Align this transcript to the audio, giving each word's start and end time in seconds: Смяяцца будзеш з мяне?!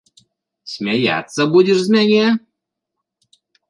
Смяяцца 0.73 1.41
будзеш 1.53 1.79
з 1.87 1.99
мяне?! 1.99 2.25